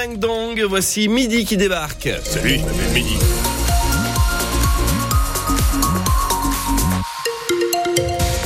[0.00, 2.08] Ding Dong, voici Midi qui débarque.
[2.24, 3.18] Salut, je m'appelle Midi.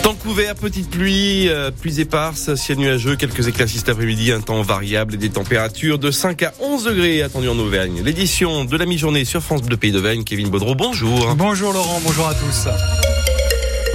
[0.02, 4.62] Temps couvert, petite pluie, euh, pluie éparse, ciel nuageux, quelques éclaircies cet après-midi, un temps
[4.62, 8.02] variable et des températures de 5 à 11 degrés attendues en Auvergne.
[8.04, 11.34] L'édition de la mi-journée sur France Bleu Pays d'Auvergne, Kevin Baudreau, bonjour.
[11.36, 12.68] Bonjour Laurent, bonjour à tous.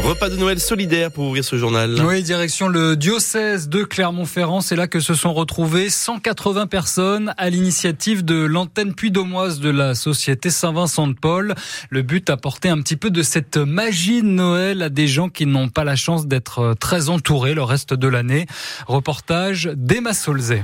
[0.03, 1.95] Repas de Noël solidaire pour ouvrir ce journal.
[2.05, 4.61] Oui, direction le diocèse de Clermont-Ferrand.
[4.61, 9.95] C'est là que se sont retrouvées 180 personnes à l'initiative de l'antenne puy-domoise de la
[9.95, 11.53] société Saint-Vincent de Paul.
[11.89, 15.45] Le but, apporter un petit peu de cette magie de Noël à des gens qui
[15.45, 18.47] n'ont pas la chance d'être très entourés le reste de l'année.
[18.87, 20.63] Reportage d'Emma Solzé.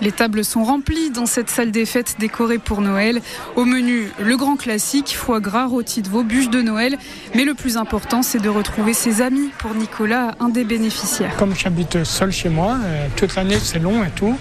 [0.00, 3.20] Les tables sont remplies dans cette salle des fêtes décorée pour Noël.
[3.56, 6.96] Au menu, le grand classique, foie gras, rôti de veau, bûche de Noël.
[7.34, 9.50] Mais le plus important, c'est de retrouver ses amis.
[9.58, 11.36] Pour Nicolas, un des bénéficiaires.
[11.36, 14.36] Comme j'habite seul chez moi, euh, toute l'année c'est long et tout.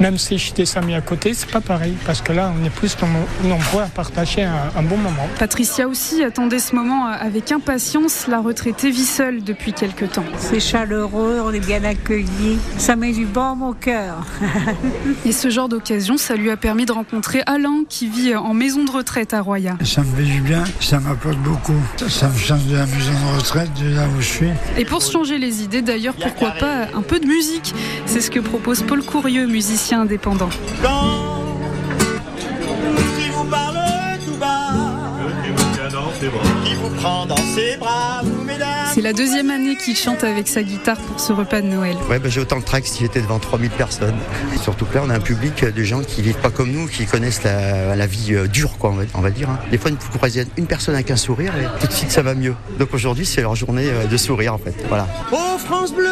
[0.00, 1.94] Même si j'ai des amis à côté, c'est pas pareil.
[2.04, 2.96] Parce que là, on est plus
[3.44, 5.26] nombreux à partager un, un bon moment.
[5.38, 8.26] Patricia aussi attendait ce moment avec impatience.
[8.26, 10.24] La retraitée vit seule depuis quelques temps.
[10.38, 12.58] C'est chaleureux, on est bien accueillis.
[12.76, 14.26] Ça met du bon à mon cœur.
[15.24, 18.84] Et ce genre d'occasion, ça lui a permis de rencontrer Alain qui vit en maison
[18.84, 19.76] de retraite à Roya.
[19.84, 21.80] Ça me fait du bien, ça m'apporte beaucoup.
[22.08, 24.50] Ça me change de la maison de retraite, de là où je suis.
[24.76, 27.74] Et pour se changer les idées, d'ailleurs, pourquoi pas un peu de musique?
[28.06, 30.50] C'est ce que propose Paul Courieux, musicien indépendant.
[30.82, 31.42] Quand
[33.18, 33.76] il vous parle
[34.24, 34.72] tout bas,
[36.64, 38.22] qui vous prend dans ses bras.
[38.96, 41.98] C'est la deuxième année qu'il chante avec sa guitare pour ce repas de Noël.
[42.08, 44.14] Ouais, bah, j'ai autant le trac si j'étais devant 3000 personnes.
[44.62, 47.04] Surtout que là, on a un public de gens qui vivent pas comme nous, qui
[47.04, 49.50] connaissent la, la vie euh, dure, quoi, on va, on va dire.
[49.50, 49.58] hein.
[49.70, 52.34] Des fois, vous croisez une personne avec un sourire et tout de suite, ça va
[52.34, 52.54] mieux.
[52.78, 54.74] Donc aujourd'hui, c'est leur journée euh, de sourire, en fait.
[54.88, 55.06] Voilà.
[55.30, 56.06] Oh France Bleu,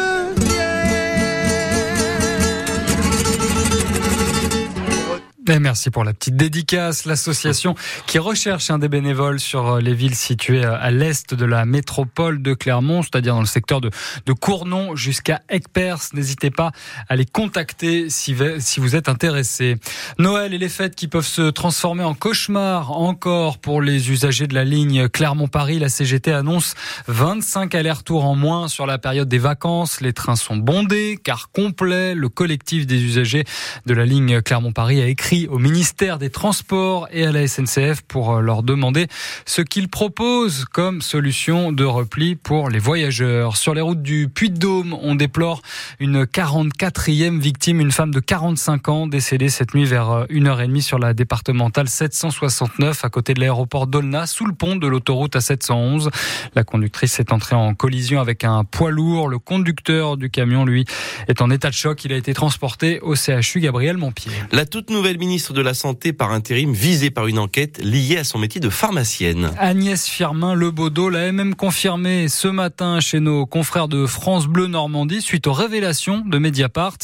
[5.47, 7.05] Et merci pour la petite dédicace.
[7.05, 7.75] L'association
[8.07, 12.55] qui recherche un des bénévoles sur les villes situées à l'est de la métropole de
[12.55, 13.91] Clermont, c'est-à-dire dans le secteur de,
[14.39, 15.99] Cournon jusqu'à Aiguepers.
[16.13, 16.71] N'hésitez pas
[17.09, 19.77] à les contacter si, si vous êtes intéressé.
[20.17, 24.55] Noël et les fêtes qui peuvent se transformer en cauchemar encore pour les usagers de
[24.55, 25.77] la ligne Clermont-Paris.
[25.77, 26.73] La CGT annonce
[27.07, 30.01] 25 allers-retours en moins sur la période des vacances.
[30.01, 32.15] Les trains sont bondés, car complets.
[32.15, 33.43] Le collectif des usagers
[33.85, 38.41] de la ligne Clermont-Paris a écrit au ministère des Transports et à la SNCF pour
[38.41, 39.07] leur demander
[39.45, 43.57] ce qu'ils proposent comme solution de repli pour les voyageurs.
[43.57, 45.61] Sur les routes du Puy-de-Dôme, on déplore
[45.99, 51.13] une 44e victime, une femme de 45 ans décédée cette nuit vers 1h30 sur la
[51.13, 56.09] départementale 769 à côté de l'aéroport d'Olna, sous le pont de l'autoroute A711.
[56.55, 59.27] La conductrice est entrée en collision avec un poids lourd.
[59.27, 60.85] Le conducteur du camion, lui,
[61.27, 62.05] est en état de choc.
[62.05, 64.31] Il a été transporté au CHU Gabriel Montpied.
[64.51, 68.23] La toute nouvelle ministre de la Santé par intérim visée par une enquête liée à
[68.23, 69.49] son métier de pharmacienne.
[69.57, 75.21] Agnès Firmin Lebaudot l'a même confirmé ce matin chez nos confrères de France Bleu Normandie
[75.21, 76.97] suite aux révélations de Mediapart.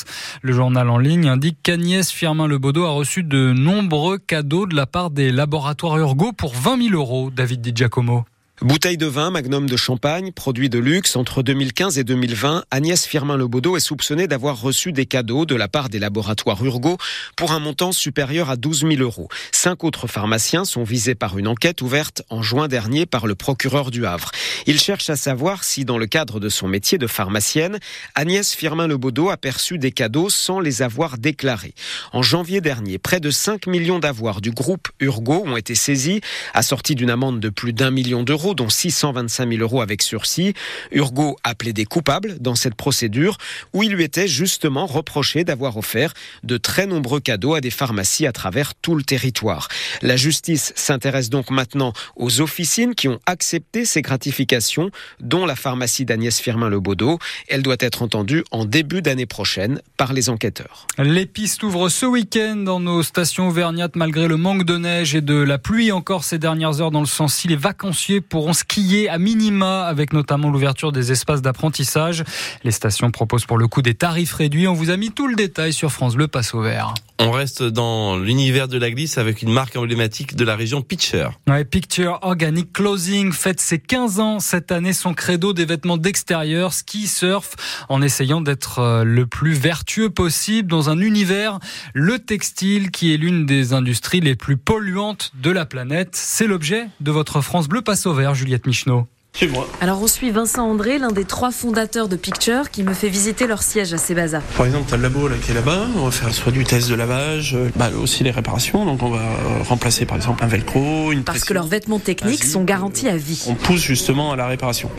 [0.43, 4.85] Le journal en ligne indique qu'Agnès Firmin Lebaudot a reçu de nombreux cadeaux de la
[4.85, 7.31] part des laboratoires Urgo pour 20 000 euros.
[7.31, 8.25] David Di Giacomo.
[8.63, 11.15] Bouteille de vin, magnum de champagne, produits de luxe.
[11.15, 15.89] Entre 2015 et 2020, Agnès Firmin-Lebaudot est soupçonnée d'avoir reçu des cadeaux de la part
[15.89, 16.99] des laboratoires Urgo
[17.35, 19.29] pour un montant supérieur à 12 000 euros.
[19.51, 23.89] Cinq autres pharmaciens sont visés par une enquête ouverte en juin dernier par le procureur
[23.89, 24.29] du Havre.
[24.67, 27.79] Il cherche à savoir si, dans le cadre de son métier de pharmacienne,
[28.13, 31.73] Agnès Firmin-Lebaudot a perçu des cadeaux sans les avoir déclarés.
[32.13, 36.21] En janvier dernier, près de 5 millions d'avoirs du groupe Urgo ont été saisis,
[36.53, 40.53] assortis d'une amende de plus d'un million d'euros dont 625 000 euros avec sursis.
[40.91, 43.37] Urgo a plaidé coupable dans cette procédure
[43.73, 46.13] où il lui était justement reproché d'avoir offert
[46.43, 49.67] de très nombreux cadeaux à des pharmacies à travers tout le territoire.
[50.01, 56.05] La justice s'intéresse donc maintenant aux officines qui ont accepté ces gratifications, dont la pharmacie
[56.05, 57.19] d'Agnès Firmin-Lebaudot.
[57.47, 60.87] Elle doit être entendue en début d'année prochaine par les enquêteurs.
[60.97, 65.21] Les pistes ouvrent ce week-end dans nos stations auvergnates malgré le manque de neige et
[65.21, 69.17] de la pluie encore ces dernières heures dans le sens Les vacanciers pourront skier à
[69.17, 72.23] minima avec notamment l'ouverture des espaces d'apprentissage.
[72.63, 74.69] Les stations proposent pour le coup des tarifs réduits.
[74.69, 76.93] On vous a mis tout le détail sur France Bleu Passe au Vert.
[77.19, 81.27] On reste dans l'univers de la glisse avec une marque emblématique de la région Pitcher.
[81.47, 84.93] Ouais, Picture Organic Clothing fête ses 15 ans cette année.
[84.93, 87.55] Son credo des vêtements d'extérieur, ski, surf,
[87.89, 91.59] en essayant d'être le plus vertueux possible dans un univers,
[91.93, 96.15] le textile, qui est l'une des industries les plus polluantes de la planète.
[96.15, 99.07] C'est l'objet de votre France Bleu Passe au Vert, Juliette Michneau.
[99.33, 99.65] C'est moi.
[99.79, 103.47] Alors on suit Vincent André, l'un des trois fondateurs de Picture, qui me fait visiter
[103.47, 104.41] leur siège à Sebasa.
[104.57, 105.87] Par exemple, tu as le labo là, qui est là-bas.
[105.95, 108.85] On va faire soit du test de lavage, euh, bah, aussi les réparations.
[108.85, 111.47] Donc on va euh, remplacer par exemple un velcro, une Parce pression.
[111.47, 113.41] que leurs vêtements techniques sont garantis à vie.
[113.47, 114.89] On pousse justement à la réparation.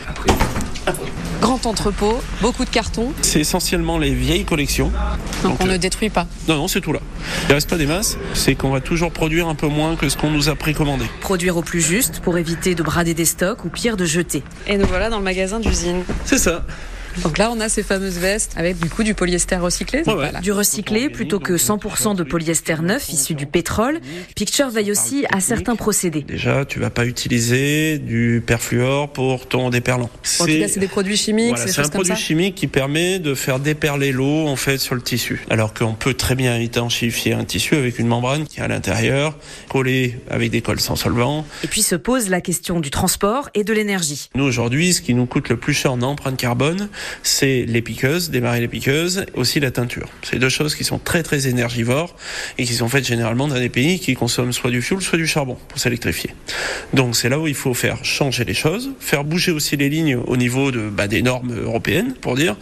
[1.43, 4.93] Grand entrepôt, beaucoup de cartons, C'est essentiellement les vieilles collections.
[5.43, 6.25] donc on euh, ne détruit pas.
[6.47, 7.01] Non, non, c'est tout là.
[7.49, 8.17] Il reste pas des masses.
[8.33, 11.03] C'est qu'on va toujours produire un peu moins que ce qu'on nous a précommandé.
[11.19, 14.41] Produire au plus juste pour éviter de brader des stocks ou pire de jeter.
[14.67, 16.05] Et nous voilà dans le magasin d'usine.
[16.23, 16.63] C'est ça.
[17.21, 19.99] Donc là, on a ces fameuses vestes avec du coup du polyester recyclé.
[19.99, 20.15] Ouais, ouais.
[20.15, 20.41] Voilà.
[20.41, 23.99] Du recyclé plutôt que 100% de polyester neuf issu du pétrole.
[24.35, 26.21] Picture veille aussi à certains procédés.
[26.21, 30.09] Déjà, tu vas pas utiliser du perfluor pour ton déperlant.
[30.39, 32.67] En tout cas, c'est des produits chimiques, Voilà, c'est des c'est un produit chimique qui
[32.67, 35.45] permet de faire déperler l'eau en fait sur le tissu.
[35.49, 39.37] Alors qu'on peut très bien étanchéifier un tissu avec une membrane qui est à l'intérieur,
[39.69, 41.45] collée avec des cols sans solvant.
[41.63, 44.29] Et puis se pose la question du transport et de l'énergie.
[44.35, 46.89] Nous aujourd'hui, ce qui nous coûte le plus cher en empreinte carbone,
[47.23, 50.09] c'est les piqueuses, démarrer les piqueuses, aussi la teinture.
[50.23, 52.15] C'est deux choses qui sont très très énergivores
[52.57, 55.27] et qui sont faites généralement dans des pays qui consomment soit du fioul, soit du
[55.27, 56.31] charbon pour s'électrifier.
[56.93, 60.15] Donc c'est là où il faut faire changer les choses, faire bouger aussi les lignes
[60.15, 62.55] au niveau de, bah, des normes européennes pour dire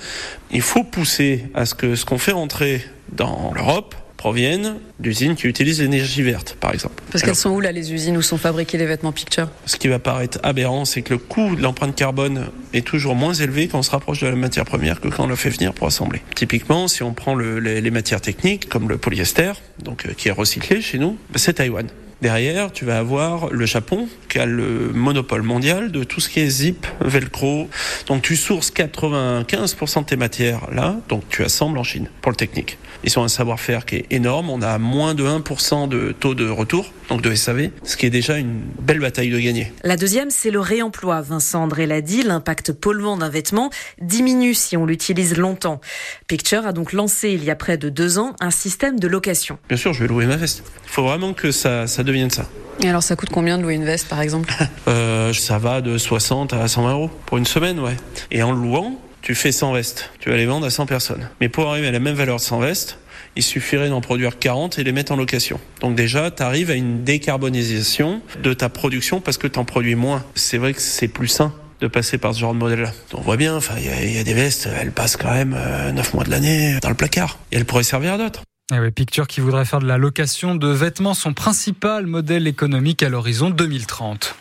[0.52, 5.48] il faut pousser à ce que ce qu'on fait rentrer dans l'Europe provienne d'usines qui
[5.48, 7.02] utilisent l'énergie verte, par exemple.
[7.12, 9.50] Parce qu'elles sont où là les usines où sont fabriqués les vêtements Picture?
[9.66, 13.34] ce qui va paraître aberrant, c'est que le coût de l'empreinte carbone est toujours moins
[13.34, 15.74] élevé quand on se rapproche de la matière première que quand on la fait venir
[15.74, 16.22] pour assembler.
[16.36, 19.54] Typiquement, si on prend le- les, les matières techniques, comme le polyester,
[19.84, 21.88] donc euh, qui est recyclé chez nous, ben, c'est Taïwan.
[22.22, 26.40] Derrière, tu vas avoir le Japon qui a le monopole mondial de tout ce qui
[26.40, 27.68] est zip, velcro.
[28.06, 32.38] Donc tu sources 95% de tes matières là, donc tu assembles en Chine pour le
[32.38, 32.78] technique.
[33.04, 34.52] Ils ont un savoir-faire qui est énorme.
[34.52, 38.12] On a moins de 1% de taux de retour, donc de SAV, ce qui est
[38.12, 39.74] déjà une belle bataille de gagner.
[39.84, 41.22] La deuxième, c'est le réemploi.
[41.22, 45.82] Vincent André l'a dit, l'impact polluant d'un vêtement diminue si on l'utilise longtemps.
[46.28, 49.58] Picture a donc lancé il y a près de deux ans un système de location.
[49.68, 50.64] Bien sûr, je vais louer ma veste.
[50.86, 52.46] Il faut vraiment que ça, ça devienne ça.
[52.84, 54.54] Et alors ça coûte combien de louer une veste par exemple?
[54.88, 57.96] Euh, ça va de 60 à 120 euros pour une semaine, ouais.
[58.32, 60.10] Et en louant, tu fais 100 vestes.
[60.20, 61.30] Tu vas les vendre à 100 personnes.
[61.40, 62.98] Mais pour arriver à la même valeur de 100 vestes,
[63.36, 65.60] il suffirait d'en produire 40 et les mettre en location.
[65.80, 69.96] Donc déjà, tu arrives à une décarbonisation de ta production parce que tu en produis
[69.96, 70.24] moins.
[70.36, 72.92] C'est vrai que c'est plus sain de passer par ce genre de modèle-là.
[73.14, 75.32] On voit bien, enfin, il y, a- il y a des vestes, elles passent quand
[75.32, 75.56] même
[75.94, 77.40] 9 mois de l'année dans le placard.
[77.52, 78.42] Et elles pourraient servir à d'autres.
[78.80, 83.10] Oui, Picture qui voudrait faire de la location de vêtements son principal modèle économique à
[83.10, 84.36] l'horizon 2030.